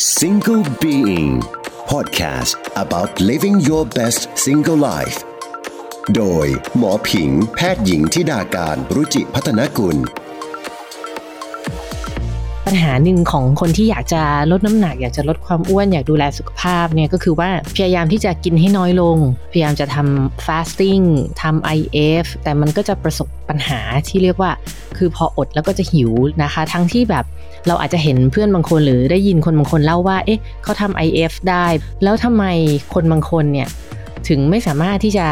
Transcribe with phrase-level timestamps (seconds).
[0.00, 1.42] Single Being
[1.88, 5.18] Podcast about living your best single life
[6.14, 9.96] โดยหมอผิงแพทย์หญิงทิดาการรุจิพัฒนกุล
[12.70, 19.16] ปัญหาหนึ่งของคนที่อยากจะลดน้ำหนัก อยากจะลดความอ้วนอยากดูแลสุขภาพเนี่ยก็คือว่าพยายามที่จะกินให้น้อยลง
[19.52, 21.04] พยายามจะทำ fasting
[21.42, 24.50] ทำ IF แต่มันก็จะประสบปัญหาที่เรียกว่า
[24.96, 27.24] คือพออดแล้วก็จะหิวนะคะ ทั้งที่แบบ
[27.66, 31.66] เราอาจจะเห็นเพื่อนบางคนหรือได้ยินคนบางคนเล่าว่า เอ๊ะเขาทำ IF ได้
[32.02, 32.44] แล้วทำไม
[32.94, 33.68] คนบางคนเนี่ย
[34.28, 35.26] ถึงไม่สามารถที่จะ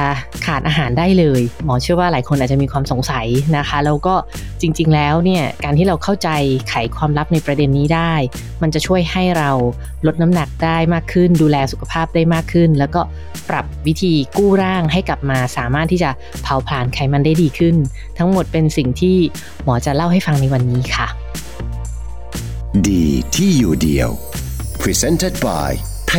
[0.47, 4.15] ขาดอาหารได้เลย หมอเชื่อว่าหลายคนอาจจะมีความสงสัยนะคะแล้วก็
[4.61, 6.29] จริง ๆ แล้วเนี่ยการที่เราเข้าใจ
[6.69, 8.13] ไขความลับในประเด็นนี้ได้
[8.63, 9.51] มันจะช่วยให้เรา
[10.07, 13.01] ลดน้ำหนักได้มากขึ้น ดูแลสุขภาพได้มากขึ้น แล้วก็
[13.49, 16.11] ปรับวิธีกู้ร่างให้กลับมาสามารถที่จะ
[16.43, 17.77] เผาผลาญไขมันได้ดีขึ้น
[18.19, 19.17] ทั้งหมดเป็นสิ่งที่
[19.65, 21.07] หมอจะเล่าให้ฟังในวันนี้ค่ะ
[22.89, 24.11] ดีที่อยู่เดียว
[24.83, 25.71] Presented by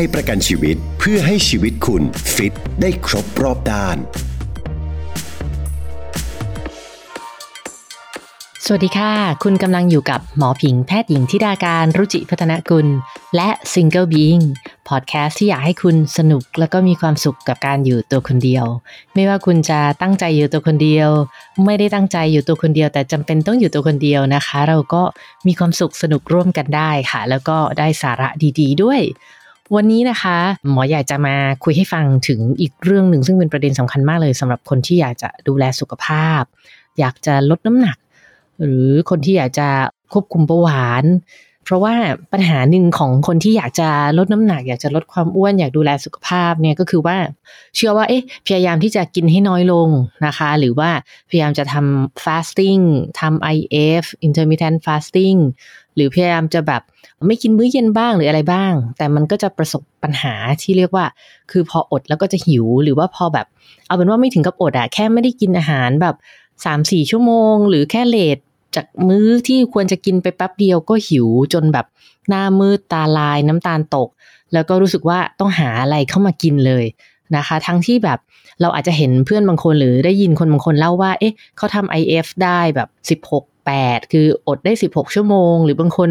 [0.02, 2.04] ยประกันชีวิตเพื่อให้ชีวิตคุณ
[2.36, 4.00] ฟิตได้ครบรอบด้าน
[8.70, 12.88] สวัสดีค่ะ คุณกำลังอยู่กับหมอผิงแพทย์หญิงทิดาการรุจิพัฒนกุล
[13.36, 14.44] และ Single Being
[14.90, 18.66] พอดแคสต์ที่อยากให้คุณสนุกแล้วก็มีความสุขกับการอยู่ตัวคนเดียว
[19.14, 21.10] ไม่ว่าคุณจะตั้งใจอยู่ตัวคนเดียว
[21.66, 25.04] ไม่ได้ตั้งใจอยู่ตัวคนเดียว แต่จำเป็นต้องอยู่ตัวคนเดียวนะคะ เราก็
[25.48, 29.02] มีความสุขสนุกร่วมกันได้ค่ะ แล้วก็ได้สาระดี ๆด้วย
[29.76, 30.38] วันนี้นะคะ
[30.72, 36.44] หมออยากจะมาคุยให้ฟังถึงอีกเรื่องหนึ่งซึ่งเป็นประเด็นสำคัญมากเลยสำหรับคนที่อยากจะดูแลสุขภาพ
[37.00, 37.98] อยากจะลดน้ำหนัก
[38.62, 39.70] หรือคนที่อยากจะ
[40.14, 41.04] ควบคุมเบาหวาน
[41.68, 41.96] เพราะว่า
[42.34, 47.18] ปัญหาหนึ่งของคนที่อยากจะลดน้ำหนัก อยากจะลดความอ้วนอยากดูแลสุขภาพเนี่ยก็คือว่า
[47.76, 49.90] เชื่อว่าเอ๊ะพยายามที่จะกินให้น้อยลง
[50.26, 50.90] นะคะ หรือว่า
[51.30, 52.84] พยายามจะทำ fasting
[53.20, 55.40] ทำ IF intermittent fasting
[55.96, 56.82] หรือพยายามจะแบบ
[57.28, 61.06] ไม่กินมื้อเย็นบ้างหรืออะไรบ้าง แต่มันก็จะประสบปัญหาที่เรียกว่า
[61.52, 63.48] คือพออดแล้วก็จะหิว หรือว่าพอแบบ
[63.88, 66.16] เอาเป็นว่าไม่ถึงกับอดอะแค่ไม่ได้กินอาหารแบบ
[66.66, 68.38] สามสี่ชั่วโมง หรือแค่เลท
[68.78, 71.86] จากมื้อที่ควรจะกินไปแป๊บเดียวก็หิวจนแบบ
[72.30, 74.10] หน้ามืดตาลายน้ำตาลตก
[74.54, 76.86] แล้วก็รู้สึกว่าต้องหาอะไรเข้ามากินเลย
[77.36, 78.20] นะคะ ทั้งที่แบบ
[78.62, 82.80] เราอาจจะเห็นเพื่อนบางคนหรือได้ยินคนบางคนเล่าว่า เอ๊ะเขาทำ IF ได้แบ
[83.16, 83.44] บ 16
[83.78, 86.10] 8 คืออดได้ 16 ชั่วโมง หรือบางคน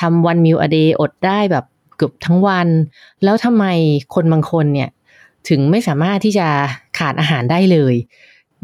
[0.00, 1.64] ทำวันมิวอเดย์อดได้แบบ
[1.96, 2.68] เกือบทั้งวัน
[3.24, 3.64] แล้วทำไม
[4.14, 4.88] คนบางคนเนี่ย
[5.48, 6.48] ถึงไม่สามารถที่จะ
[6.98, 7.94] ขาดอาหารได้เลย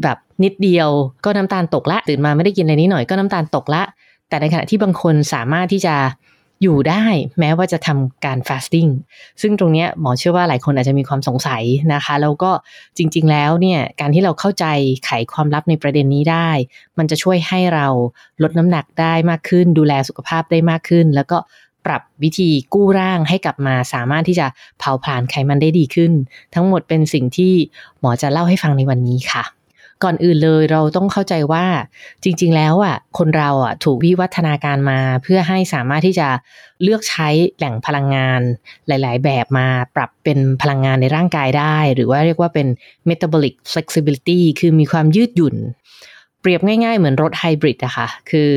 [0.03, 0.89] แบบนิดเดียว
[1.25, 3.83] ก็น้ำตาลตกละตื่นมาไม่ได้กินอะไรนิดหน่อยก็น้ำตาลตกละ
[4.29, 5.95] แต่ในขณะที่บางคนสามารถที่จะ
[6.63, 7.03] อยู่ได้
[7.39, 8.91] แม้ว่าจะทำการ fasting
[9.41, 11.63] ซึ่งตรงนี้หมอเชื่อว่าหลายคนอาจจะมีความสงสัย
[11.93, 12.51] นะคะ แล้วก็
[12.97, 14.65] จริง ๆ แล้วเนี่ยการที่เราเข้าใจ
[15.05, 16.49] ไขความลับในประเด็นนี้ได้
[16.97, 17.87] มันจะช่วยให้เรา
[18.43, 21.37] ลดน้ำหนักได้มากขึ้น ดูแลสุขภาพได้มากขึ้น แล้วก็
[21.85, 24.47] ปรับวิธีกู้ร่างให้กลับมาสามารถที่จะ
[24.79, 26.11] เผาผลาญไขมันได้ดีขึ้น
[26.55, 27.53] ทั้งหมดเป็นสิ่งที่
[27.99, 29.43] หมอจะเล่าให้ฟังในวันนี้ค่ะ
[30.03, 31.65] ก่อนอื่นเลยเราต้องเข้าใจว่า
[32.23, 36.27] จริง ๆ แล้วอะคนเราอะถูกวิวัฒนาการมา เพื่อให้สามารถที่จะ
[36.83, 38.41] เลือกใช้แหล่งพลังงาน
[38.87, 42.67] หลาย ๆ แบบมาปรับเป็นพลังงานในร่างกายได้ หรือว่าเรียกว่าเป็น
[43.09, 45.55] metabolic flexibility คือมีความยืดหยุ่น
[46.41, 48.49] เปรียบง่ายๆ เหมือนรถไฮบริดอะค่ะ คือ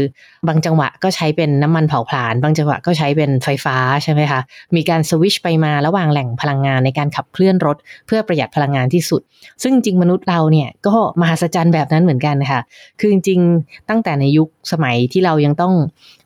[0.48, 4.40] บางจังหวะก็ใช้เป็นน้ำมันเผาผลาญ บางจังหวะก็ใช้เป็นไฟฟ้าใช่ไหมคะ
[4.76, 9.20] มีการสวิชไปมาระหว่างแหล่งพลังงานในการขับเคลื่อนรถ เพื่อประหยัดพลังงานที่สุด
[9.62, 12.60] ซึ่งจริงมนุษย์เราเนี่ยก็มหัศจรรย์แบบนั้นเหมือนกันค่ะ
[13.00, 13.40] คือจริง
[13.88, 15.74] ตั้งแต่ในยุคสมัยที่เรายังต้อง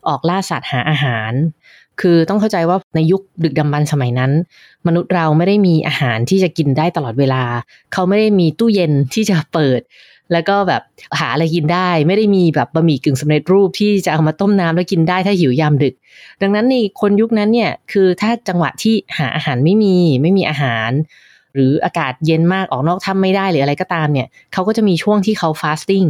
[0.08, 1.32] ออกล่าสัตว์หาอาหาร
[2.00, 4.32] คือต้องเข้าใจว่าในยุคดึกดำบรรสมัยนั้น
[4.86, 7.42] มนุษย์เราไม่ได้มีอาหารที่จะกินได้ตลอดเวลา
[7.92, 9.80] เขาไม่ได้มีตู้เย็นที่จะเปิด
[10.32, 10.82] แล้วก็แบบ
[11.18, 15.94] หาอะไรกินได้ ไม่ได้มีแบบบะหมี่กึ่งสำเร็จรูปที่จะเอามาต้มน้ำแล้วกินได้ถ้าหิวยามดึก
[16.42, 20.90] ดังนั้นในคนยุคนั้นเนี่ยคือถ้าจังหวะที่หาอาหารไม่มีไม่มีอาหาร
[21.54, 26.04] หรืออากาศเย็นมากออกนอกถ้ำไม่ได้หรืออะไรก็ตามเนี่ยเขาก็จะมีช่วงที่เขา fasting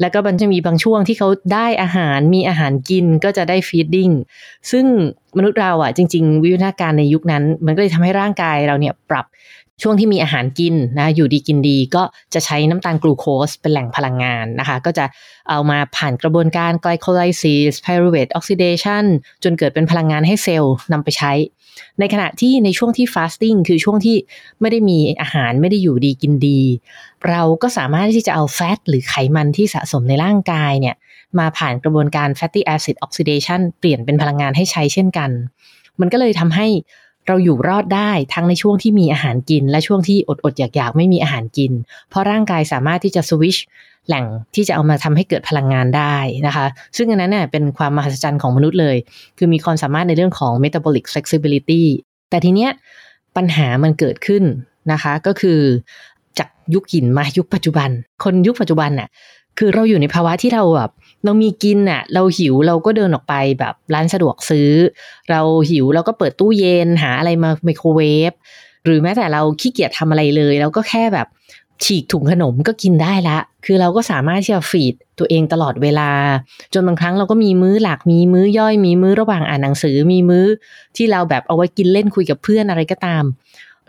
[0.00, 4.10] แล้วก็มันจะมีบางช่วงที่เขาได้อาหารมีอาหารกินก็จะได้ feeding
[4.70, 4.84] ซึ่ง
[5.36, 9.26] มนุษย์เราอะจริง ๆ วิวัฒนาการในยุคนั้น มันก็เลยทำให้ร่างกายเราเนี่ยปรับ
[9.82, 12.02] ช่วงที่มีอาหารกินนะอยู่ดีกินดีก็
[12.34, 15.04] จะใช้น้ำตาลกลูโคสเป็นแหล่งพลังงานนะคะ ก็จะ
[15.50, 19.04] เอามาผ่านกระบวนการ glycolysis pyruvate oxidation
[19.44, 21.32] จนเกิดเป็นพลังงานให้เซลล์นำไปใช้
[21.98, 24.16] ในขณะที่ในช่วงที่ฟาสติ้งคือช่วงที่
[24.60, 26.60] ไม่ได้มีอาหารไม่ได้อยู่ดีกินดี
[27.28, 30.96] เราก็สามารถที่จะเอาแฟตหรือไขมันที่สะสมในร่างกายเนี่ย
[31.38, 35.30] มาผ่านกระบวนการ fatty acid oxidation เปลี่ยนเป็นพลังงานให้ใช้เช่นกัน
[36.00, 36.68] มันก็เลยทำให้
[37.26, 41.72] เราอยู่รอดได้ทั้งในช่วงที่มีอาหารกิน และช่วงที่อดอดอยากๆ ไม่มีอาหารกิน
[42.08, 43.56] เพราะร่างกายสามารถที่จะสวิช
[44.08, 44.24] แหล่ง
[44.54, 46.16] ที่จะเอามาทำให้เกิดพลังงานได้
[46.46, 46.66] นะคะ
[46.96, 48.96] ซึ่งอันนั้นเนี่ยเป็นความมหัศจรรย์ของมนุษย์เลย
[49.38, 51.82] คือมีความสามารถในเรื่องของ metabolic flexibility
[52.30, 52.70] แต่ทีเนี้ย
[53.36, 54.44] ปัญหามันเกิดขึ้น
[54.92, 55.60] นะคะก็คือ
[56.38, 57.90] จากยุคหินมายุคปัจจุบัน
[58.24, 59.08] คนยุคปัจจุบันน่ะ
[59.58, 60.90] คือเราอยู่ในภาวะที่เราแบบ
[61.24, 64.70] เรามีกินน่ะ เราหิวเราก็เดินออกไปแบบร้านสะดวกซื้อ
[65.30, 68.32] เราหิวเราก็เปิดตู้เย็นหาอะไรมาไมโครเวฟ
[68.84, 71.26] หรือแม้แต่เราขี้เกียจทำอะไรเลย เราก็แค่แบบ
[71.84, 76.10] ฉีกถุงขนมก็กินได้ละ คือเราก็สามารถที่จะฟีดตัวเองตลอดเวลา
[76.74, 80.46] จนบางครั้งเราก็มีมื้อหลัก มีมื้อย่อย มีมื้อระหว่างอ่านหนังสือ มีมื้อ
[80.96, 83.24] ที่เราแบบเอาไว้กินเล่นคุยกับเพื่อนอะไรก็ตาม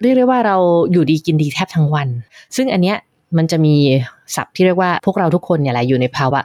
[0.02, 0.58] เรียกได้ว่าเรา
[0.92, 2.08] อยู่ดีกินดีแทบทั้งวัน
[2.56, 2.98] ซึ่งอันเนี้ย
[3.38, 3.76] มันจะมี
[4.36, 6.42] ศัพท์ที่เรียกว่าพวกเราทุกคนเนี่ยแหละอยู่ในภาวะ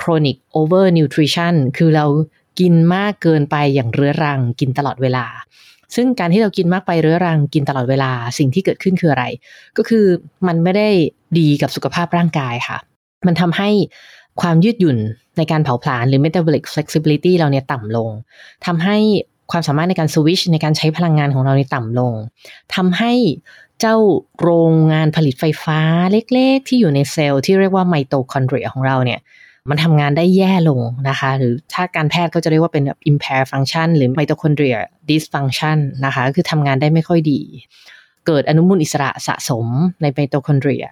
[0.00, 2.06] chronic over nutrition คือเรา
[2.60, 5.24] กินมากเกินไปอย่างเรื้อรังกินตลอดเวลา
[5.94, 9.24] ซึ่งการที่เรากินมากไปเรื้อรังกินตลอดเวลาสิ่งที่เกิดขึ้นคืออะไร
[9.76, 10.04] ก็คือ
[10.46, 10.88] มันไม่ได้
[11.38, 12.78] ดีกับสุขภาพร่างกายค่ะ
[13.26, 13.70] มันทำให้
[14.40, 14.98] ความยืดหยุ่น
[15.38, 18.10] ในการเผาผลาญหรือ metabolic flexibility เราเนี่ยต่ำลง
[18.66, 18.96] ทำให้
[19.50, 22.12] ความสามารถในการสวิชในการใช้พลังงานของเราเนี่ยต่ำลง
[22.74, 23.12] ทำให้
[23.80, 23.96] เจ้า
[24.40, 25.80] โรงงานผลิตไฟฟ้า
[26.12, 29.20] เล็กๆ ที่อยู่ในเซลล์ที่เรียกว่าไมโตคอนเดรียของเราเนี่ย
[29.70, 34.78] มันทำงานได้แย่ลงนะคะ หรือถ้าการแพทย์ก็จะเรียกว่าเป็นแบบ impair function หรือ mitochondria
[35.08, 37.40] dysfunction นะคะ คือทำงานได้ไม่ค่อยดี
[38.26, 39.66] เกิดอนุมูลอิสระสะสม
[40.02, 40.86] ในไมโตคอนเดรีย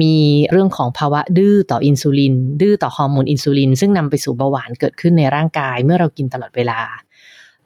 [0.00, 0.14] มี
[0.50, 6.80] เรื่องของภาวะดื้อต่ออินซูลิน ดื้อต่อฮอร์โมนอินซูลิน ซึ่งนำไปสู่เบาหวานเกิดขึ้นในร่างกายเมื่อเรากินตลอดเวลา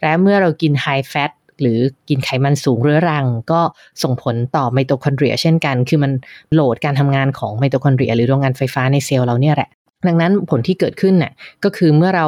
[0.01, 1.31] และเมื่อเรากิน high fat
[1.61, 1.79] หรือ
[2.09, 3.61] กินไขมันสูงเรื้อรัง ก็
[4.03, 6.13] ส่งผลต่อไมโตคอนเดรียเช่นกัน คือมัน
[6.53, 9.71] โหลดการทำงานของไมโตคอนเดรียหรือโรงงานไฟฟ้าในเซลล์เราเนี่ยแหละ
[10.09, 11.33] ดังนั้นผลที่เกิดขึ้นน่ะ
[11.65, 12.27] ก็คือเมื่อเรา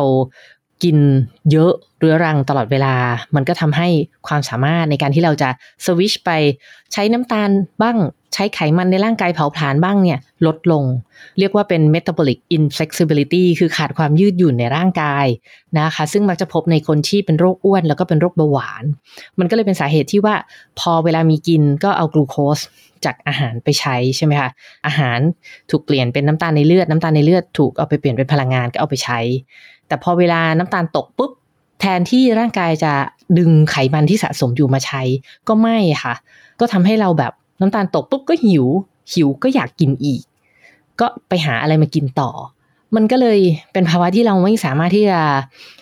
[0.83, 0.99] กิน
[1.53, 2.95] เยอะเรื้อรังตลอดเวลา
[3.35, 3.89] มันก็ทำให้
[4.27, 5.49] ความสามารถในการที่เราจะ
[5.85, 6.31] สวิชไป
[6.93, 7.51] ใช้น้ำตาล
[7.83, 7.97] บ้าง
[8.35, 10.85] ใช้ไขมันในร่างกายเผาผลาญบ้างเนี่ยลดลง
[11.39, 15.27] เรียกว่าเป็น metabolic inflexibility คือขาดความยืดหยุ่นในร่างกาย
[15.79, 18.85] นะคะ ซึ่งมักจะพบในคนที่เป็นโรคอ้วน แล้วก็เป็นโรคเบาหวาน
[19.39, 20.35] มันก็เลยเป็นสาเหตุที่ว่า
[20.81, 22.59] พอเวลามีกินก็เอากลูโคส
[23.05, 24.51] จากอาหารไปใช้ใช่ไหมคะ
[24.87, 25.19] อาหาร
[25.71, 29.19] ถูกเปลี่ยนเป็นน้ำตาลในเลือดน้ำตาลในเลือดถูกเอาไปเปลี่ยนเป็นพลังงานก็เอาไปใช้
[29.89, 31.33] แต่พอเวลาน้ำตาลตกปุ๊บ
[31.81, 32.93] แทนที่ร่างกายจะ
[33.39, 35.03] ดึงไขมันที่สะสมอยู่มาใช้
[35.49, 36.15] ก็ไม่ค่ะ
[36.61, 38.67] ก็ทำให้เราแบบน้ำตาลตกปุ๊บก็หิว
[39.13, 40.23] หิวก็อยากกินอีก
[41.01, 42.31] ก็ไปหาอะไรมากินต่อ
[42.97, 43.39] มันก็เลย
[43.73, 45.21] เป็นภาวะที่เราไม่สามารถที่จะ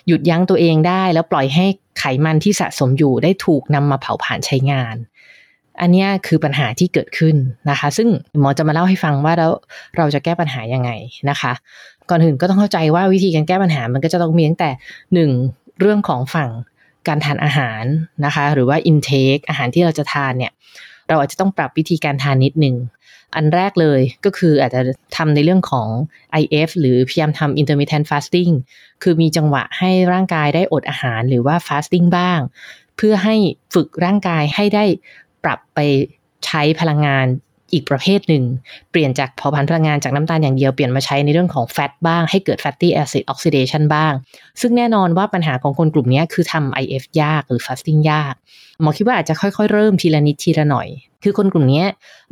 [0.07, 1.65] หยุดยั้งตัวเองได้ แล้วปล่อยให้
[1.99, 4.95] ไขมันที่สะสมอยู่ได้ถูกนำมาเผาผลาญใช้งาน
[5.81, 7.35] อันนี้คือปัญหาที่เกิดขึ้น
[7.69, 8.07] นะคะ ซึ่ง
[8.39, 9.51] หมอจะมาเล่าให้ฟังว่าแล้ว
[9.97, 10.91] เราจะแก้ปัญหายังไง
[11.29, 11.53] นะคะ
[12.09, 14.69] ก่อนอื่นก็ต้องเข้าใจว่าวิธีการแก้ปัญหามันก็จะต้องมีตั้งแต่
[15.13, 15.31] หนึ่ง
[15.79, 16.49] เรื่องของฝั่ง
[17.07, 17.83] การทานอาหาร
[18.25, 20.51] นะคะ หรือว่า intake อาหารที่เราจะทานเนี่ย
[21.07, 22.75] เราอาจจะต้องปรับวิธีการทานนิดหนึ่ง
[23.35, 24.81] อันแรกเลยก็คืออาจจะ
[25.17, 25.87] ทำในเรื่องของ
[26.41, 28.51] IF หรือพยายามทำ intermittent fasting
[29.03, 32.39] คือมีจังหวะให้ร่างกายได้อดอาหารหรือว่า fasting บ้าง
[32.97, 33.35] เพื่อให้
[33.73, 34.85] ฝึกร่างกายให้ได้
[35.43, 35.79] ปรับไป
[36.45, 37.27] ใช้พลังงาน
[37.73, 38.43] อีกประเภทหนึ่ง
[38.91, 44.13] เปลี่ยนจากเผาผลาญพลังงานจากน้ำตาลอย่างเดียว เปลี่ยนมาใช้ในเรื่องของแฟตบ้าง ให้เกิด fatty acid oxidation บ้าง
[44.61, 48.33] ซึ่งแน่นอนว่าปัญหาของคนกลุ่มนี้คือทำ IF ยากหรือ fasting ยาก
[48.81, 50.87] หมอคิดว่าอาจจะค่อยๆ เริ่มทีละนิดทีละหน่อย
[51.23, 51.83] คือคนกลุ่มนี้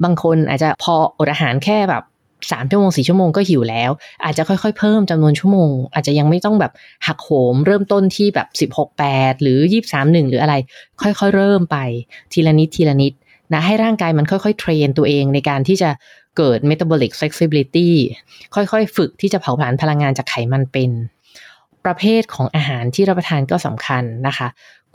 [0.04, 2.04] บางคนอาจจะพออดอาหารแค่แบบ
[2.52, 3.92] สามชั่วโมงสี่ชั่วโมงก็หิวแล้ว
[4.24, 6.72] อาจจะค่อยๆ เพิ่มจำนวนชั่วโมง อาจจะยังไม่ต้องแบบ
[7.08, 10.56] หักโหม เริ่มต้นที่แบบสิบหกแปดหรือยี่สามหนึ่งหรืออะไร
[11.02, 11.78] ค่อยๆ เริ่มไป
[12.34, 13.13] ทีละนิดทีละนิด
[13.54, 15.89] นะให้ร่างกายมันค่อยๆ เทรนตัวเองในการที่จะ
[16.38, 17.89] เกิด metabolic flexibility
[18.56, 20.92] ค่อยๆ ฝึกที่จะเผาผลาญพลังงานจากไขมันเป็น
[21.86, 24.48] ประเภทของอาหารที่รับประทานก็สำคัญนะคะ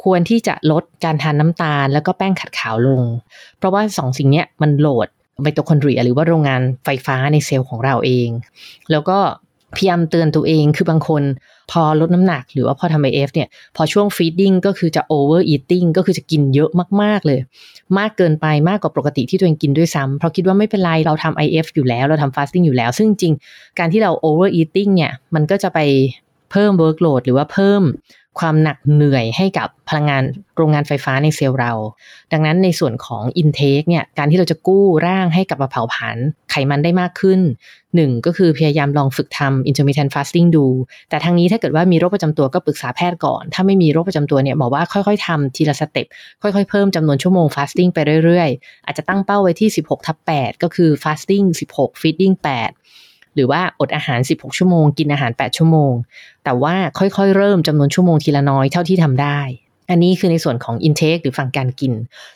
[0.05, 3.03] ควรที่จะลดการทานน้ำตาล แล้วก็แป้งขัดขาวลง
[3.59, 5.09] เพราะว่าสองสิ่งนี้มันโหลด
[5.43, 8.29] ไมโตคอนเดรียหรือว่าโรงงานไฟฟ้าในเซลล์ของเราเอง
[8.91, 9.19] แล้วก็
[9.77, 11.23] พยายามเตือนตัวเองคือบางคน
[11.71, 16.71] พอลดน้ำหนักหรือว่าพอทำ IF เนี่ย พอช่วง feeding ก็คือจะ overeating ก็คือจะกินเยอะ
[17.03, 17.39] มาก ๆ เลย
[17.99, 23.35] มากเกินไปมากกว่าปกติที่ตัวเองกินด้วยซ้ำเพราะคิดว่าไม่เป็นไร เราทำ IF อยู่แล้ว เราทำ fasting อยู่แล้ว ซึ่งจริง
[23.79, 25.79] การที่เรา overeating เนี่ย มันก็จะไป
[26.51, 27.83] เพิ่ม workload หรือว่าเพิ่ม
[28.41, 30.23] ความหนักเหนื่อยให้กับพลังงาน
[30.57, 31.73] โรงงานไฟฟ้าในเซลล์เรา
[32.33, 36.17] ดังนั้นในส่วนของ intake เนี่ยการที่เราจะกู้ร่างให้กลับมาเผาผลาญ
[36.51, 37.41] ไขมันได้มากขึ้น
[37.95, 40.67] หนึ่งก็คือพยายามลองฝึกทำ intermittent fasting ดู
[41.09, 46.07] แต่ทางนี้ถ้าเกิดว่ามีโรคประจำตัวก็ปรึกษาแพทย์ก่อน ถ้าไม่มีโรคประจำตัวเนี่ยหมอว่าค่อยๆทำทีละสเต็ป
[46.43, 55.93] ค่อยๆ เพิ่มจำนวนชั่วโมง fasting ไปเรื่อยๆ อาจจะตั้งเป้าไว้ที่ 16ทับ8ก็คือ fasting 16 feeding 8 หรือว่าอดอาหาร 16 ชั่วโมง กินอาหาร 8 ชั่วโมง
[56.45, 59.41] แต่ว่าค่อยๆ เริ่มจำนวนชั่วโมงทีละน้อยเท่าที่ทำได้
[59.91, 61.93] อันนี้คือในส่วนของ intake หรือฝั่งการกิน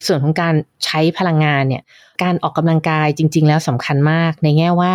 [0.06, 1.82] ส่วนของการใช้พลังงานเนี่ย
[2.22, 4.94] การออกกำลังกายจริง ๆ แล้วสำคัญมากในแง่ว่า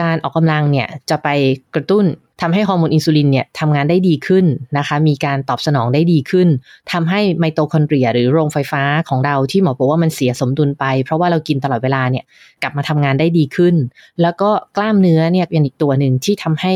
[0.00, 1.28] การออกกำลังเนี่ยจะไป
[1.74, 2.04] กระตุ้น
[2.40, 4.44] ทำให้ฮอร์โมนอินซูลินเนี่ยทำงานได้ดีขึ้น
[4.78, 6.48] นะคะ มีการตอบสนองได้ดีขึ้น
[6.92, 12.24] ทำให้ไมโตคอนเดรีย หรือโรงไฟฟ้าของเราที่หมอบอกว่ามันเสียสมดุลไป เพราะว่าเรากินตลอดเวลาเนี่ย
[12.62, 13.74] กลับมาทำงานได้ดีขึ้น
[14.22, 16.74] แล้วก็กล้ามเนื้อเนี่ยเป็นอีกตัวหนึ่งที่ทำให้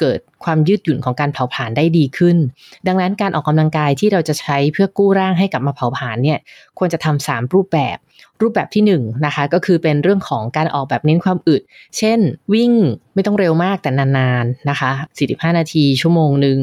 [0.00, 2.36] เกิดความยืดหยุ่นของการเผาผลาญได้ดีขึ้น
[2.86, 6.38] ดังนั้นการออกกำลังกายที่เราจะใช้เพื่อกู้ร่างให้กลับมาเผาผลาญเนี่ย
[6.78, 7.98] ควรจะทำสามรูปแบบ
[8.40, 8.92] รูปแบบที่1น
[9.26, 11.62] นะคะก็คือเป็นเรื่องของการออกแบบเน้นความอึด
[11.98, 12.18] เช่น
[12.54, 12.72] วิ่ง
[13.14, 14.90] ไม่ต้องเร็วมากแต่นานๆนะคะ
[15.26, 16.58] 45 นาทีชั่วโมงหนึ่ง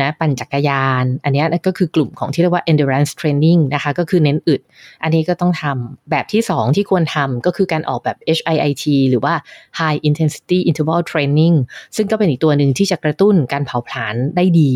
[0.00, 4.60] นะปั่นจักรยาน อันนี้ก็คือกลุ่มของที่เรียกว่า endurance training นะคะก็คือเน้นอึด
[5.02, 9.34] อันนี้ก็ต้องทำแบบที่ 2 ที่ควรทำก็คือการออกแบบ HIIT หรือว่า
[9.78, 11.56] high intensity interval training
[11.96, 14.72] ซึ่งก็เป็นอีกตัวหนึ่งที่จะกระตุ้นการเผาผลาญได้ดี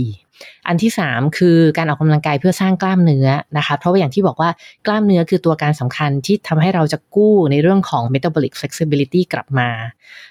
[0.69, 4.51] อันที่ 3 คือการออกกำลังกายเพื่อสร้างกล้ามเนื้อนะคะเพราะว่าอย่างที่บอกว่า
[4.87, 9.69] กล้ามเนื้อคือตัวการสำคัญที่ทำให้เราจะกู้ในเรื่องของ metabolic flexibility กลับมา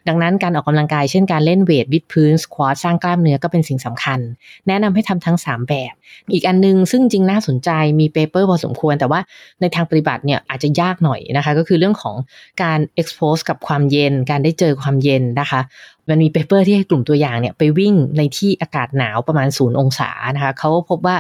[0.08, 4.20] ดังนั้นการออกกำลังกายเช่นการเล่น weight วิดพื้น squat สร้างกล้ามเนื้อก็เป็นสิ่งสำคัญ
[4.68, 5.94] แนะนำให้ทำทั้ง 3 แบบ
[6.34, 9.20] อีกอันนึงซึ่งจริงน่าสนใจมี paper พอสมควร แต่ว่า
[9.62, 12.16] ในทางปฏิบัติเนี่ยอาจจะยากหน่อยนะคะก็คือเรื่องของ
[12.64, 15.62] การ expose กับความเย็น การได้เจอความเย็นนะคะ
[16.10, 21.16] มันมี paper ที่ให้กลุ่มตัวอย่างเนี่ยไปวิ่งในที่อากาศหนาวประมาณศูนย์องศานะคะเขาพบว่า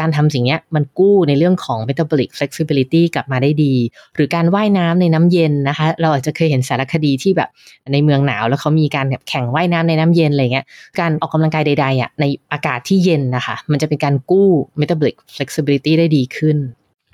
[0.04, 3.74] ารทำสิ่งนี้มันกู้ในเรื่องของ metabolic flexibility กลับมาได้ดี
[4.14, 7.50] หรือการว่ายน้ำในน้ำเย็นนะคะ เราอาจจะเคยเห็นสารคดีที่แบบ
[7.92, 10.66] ในเมืองหนาว แล้วเขามีการแข่งว่ายน้ำในน้ำเย็นอะไรเงี้ย
[11.00, 14.48] การออกกำลังกายใดๆอะในอากาศที่เย็นนะคะ มันจะเป็นการกู้
[14.80, 16.56] metabolic flexibility ได้ดีขึ้น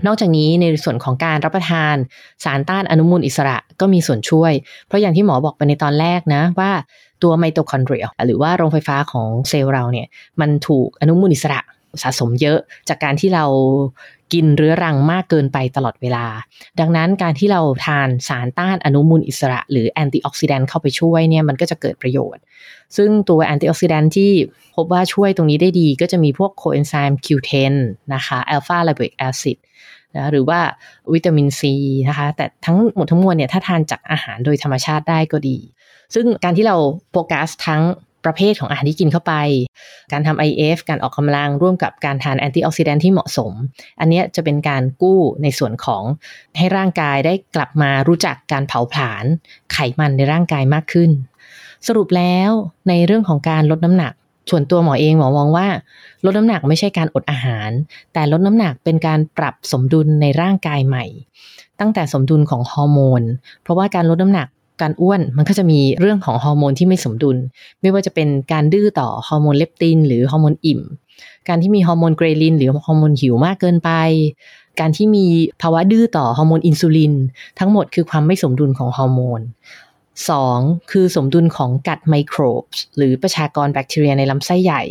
[0.06, 1.94] นอกจากนี้ในส่วนของการรับประทาน
[2.44, 4.52] สารต้านอนุมูลอิสระก็มีส่วนช่วย
[4.86, 6.70] เพราะอย่างที่หมอบอกไปในตอนแรกนะว่า
[7.22, 10.06] ตัวไมโตคอนเดรียหรือว่าโรงไฟฟ้าของเซลล์เราเนี่ย
[10.40, 11.60] มันถูกอนุมูลอิสระ
[12.02, 12.58] สะสมเยอะ
[12.88, 13.44] จากการที่เรา
[14.32, 16.26] กินเรื้อรังมากเกินไปตลอดเวลา
[16.80, 22.42] ดังนั้นการที่เราทานสารต้านอนุมูลอิสระ หรือ antioxidant เข้าไปช่วยเนี่ยมันก็จะเกิดประโยชน์
[22.96, 24.32] ซึ่งตัว antioxidant ที่
[24.76, 27.72] พบว่าช่วยตรงนี้ได้ดีก็จะมีพวกโคเอนไซม์ Q10
[28.14, 29.58] นะคะ alpha lipoic acid
[30.16, 30.60] นะหรือว่า
[31.12, 31.74] วิตามินซี
[32.08, 35.58] นะคะ แต่ทั้งหมดทั้งมวลเนี่ยถ้าทานจากอาหารโดยธรรมชาติได้ก็ดี
[36.14, 36.76] ซึ่งการที่เรา
[37.12, 37.82] โฟกัสทั้ง
[38.25, 39.35] ประเภทของอาหารที่กินเข้าไป
[40.12, 43.52] การทำ IF การออกกำลังร่วมกับการทาน antioxidant ที่เหมาะสม
[44.00, 46.02] อันนี้จะเป็นการกู้ในส่วนของ
[46.59, 49.25] ให้ร่างกายได้กลับมารู้จักการเผาผลาญ
[49.73, 51.11] ไขมันในร่างกายมากขึ้น
[51.87, 52.50] สรุปแล้ว
[52.88, 54.12] ในเรื่องของการลดน้ำหนัก
[54.50, 55.66] ส่วนตัวหมอเองหมอมองว่า
[56.25, 57.71] ลดน้ำหนักไม่ใช่การอดอาหาร
[58.12, 61.04] แต่ลดน้ำหนักเป็นการปรับสมดุลในร่างกายใหม่
[61.81, 63.23] ตั้งแต่สมดุลของฮอร์โมน
[63.62, 64.49] เพราะว่าการลดน้ำหนัก
[64.81, 67.37] การอ้วนมันก็จะมีเรื่องของฮอร์โมนที่ไม่สมดุล
[67.81, 70.81] ไม่ว่าจะเป็นการดื้อต่อฮอร์โมนเลปตินหรือฮอร์โมนอิ่ม
[71.49, 73.90] การที่มีฮอร์โมนเกรลินหรือฮอร์โมนหิวมากเกินไป
[74.81, 75.26] การที่มี
[75.62, 77.14] ภาวะดื้อต่อฮอร์โมนอินซูลิน
[77.59, 79.40] ทั้งหมดคือความไม่สมดุลของฮอร์โมน
[80.21, 80.90] 2.
[80.90, 82.64] คือสมดุลของกัดไมโครบ
[82.97, 84.83] หรือประชากรแบคทีเรียในลำไส้ใหญ่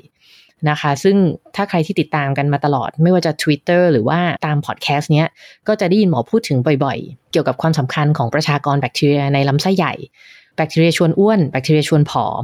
[0.69, 1.17] นะคะ ซึ่ง
[1.55, 5.27] ถ้าใครที่ติดตามกันมาตลอด ไม่ว่าจะ Twitter หรือว่าตามพอดแคสต์เนี้ย
[5.67, 9.93] ก็จะได้ยินหมอพูดถึงบ่อยๆ เกี่ยวกับความสำคัญของประชากรแบคทีเรียในลำไส้ใหญ่
[10.55, 12.43] แบคทีเรียชวนอ้วน แบคทีเรียชวนผอม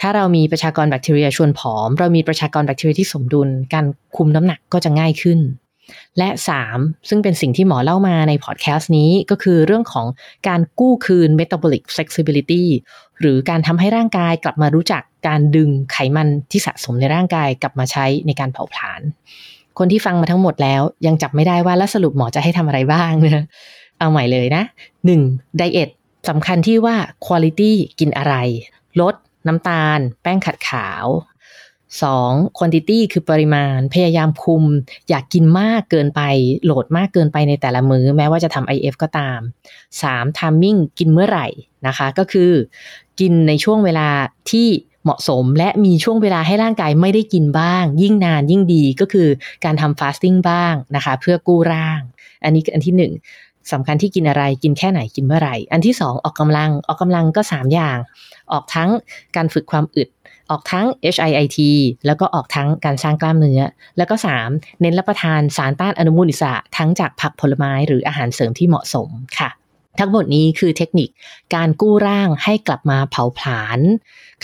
[0.00, 5.40] ถ้าเรามีประชากรแบคทีเรียชวนผอม เรามีประชากรแบคทีเรียที่สมดุล การคุมน้ำหนักก็จะง่ายขึ้น
[6.18, 6.28] และ
[6.68, 7.08] 3.
[7.08, 10.06] ซึ่งเป็นสิ่งที่หมอเล่ามาในพอดแคสต์นี้ก็คือเรื่องของ
[10.48, 12.64] การกู้คืน metabolic flexibility
[13.20, 19.00] หรือการทำให้ร่างกายกลับมารู้จัก การดึงไขมันที่สะสมในร่างกายกลับมาใช้ในการเผาผลาญ
[19.78, 23.44] คนที่ฟังมาทั้งหมดแล้ว ยังจับไม่ได้ว่าแล้วสรุปหมอจะให้ทำอะไรบ้างนะ
[23.98, 24.62] เอาใหม่เลยนะ
[25.10, 25.58] 1.
[25.58, 25.90] ไดเอท
[26.28, 26.96] สำคัญที่ว่า
[27.26, 28.34] คุณ i t y กินอะไร
[29.00, 29.14] ลด
[29.46, 31.06] น้ำตาล แป้งขัดขาว
[31.98, 32.58] 2.
[32.58, 34.64] quantity คือปริมาณ พยายามคุม
[35.08, 36.20] อยากกินมากเกินไป
[36.64, 39.40] โหลดมากเกินไปในแต่ละมือ้อ แม้ว่าจะทำ IF ก็ตาม
[39.88, 40.38] 3.
[40.38, 41.46] timing กินเมื่อไหร่
[41.86, 42.50] นะคะ ก็คือ
[43.20, 44.08] กินในช่วงเวลา
[44.50, 44.68] ที่
[45.04, 49.28] เหมาะสมและมีช่วงเวลาให้ร่างกายไม่ได้กินบ้าง ยิ่งนานยิ่งดีก็คือ
[49.64, 52.00] การทำฟาสติ้งบ้างนะคะเพื่อกู้ร่าง
[52.44, 53.12] อันนี้คืออันที่หนึ่ง
[53.72, 57.98] สำคัญที่กินอะไรกินแค่ไหนกินเมื่อไหร่ อันที่สองออกกำลังออกกำลังก็ 3 อย่าง
[58.52, 58.90] ออกทั้ง
[59.36, 60.08] การฝึกความอึด
[60.50, 61.58] ออกทั้ง HIIT
[62.06, 63.60] แล้วก็ออกทั้งการสร้างกล้ามเนื้อ
[63.96, 64.14] แล้วก็
[64.48, 69.50] 3 เน้นรับประทานสารต้านอนุมูลอิสระทั้งจากผักผลไม้หรืออาหารเสริมที่เหมาะสมค่ะ
[69.98, 71.08] ทั้งหมดนี้คือเทคนิค
[71.54, 73.78] การกู้ร่างให้กลับมาเผาผลาญ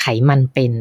[0.01, 0.73] ไขมันเป็น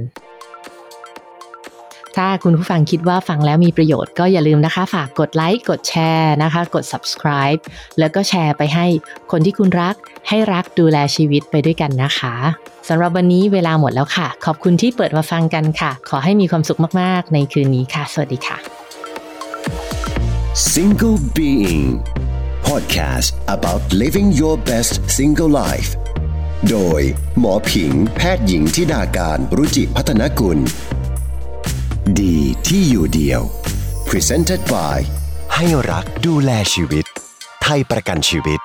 [2.19, 7.62] ถ้าคุณผู้ฟังคิดว่าฟังแล้วมีประโยชน์ก็อย่าลืมนะคะ ฝากกดไลค์ กดแชร์นะคะ กด subscribe
[8.00, 8.86] แล้วก็แชร์ไปให้
[9.31, 9.95] คนที่คุณรัก
[10.29, 12.34] ให้รักดูแลชีวิตไปด้วยกันนะคะ
[12.89, 18.57] สำหรับวันนี้เวลาหมดแล้วค่ะ ขอบคุณที่เปิดมาฟังกันค่ะ ขอให้มีความสุขมาก ๆ ในคืนนี้ค่ะ สวัสดีค่ะ
[20.72, 22.25] Single Being
[22.75, 25.89] Podcast about living your best single life
[26.70, 27.01] โดย
[27.39, 30.58] หมอผิง แพทย์หญิงทิดาการรุจิพัฒนกุล
[32.20, 33.41] ดีที่อยู่เดียว
[34.08, 34.98] Presented by
[35.55, 37.05] ให้รักดูแลชีวิต
[37.63, 38.60] ไทยประกันชีวิต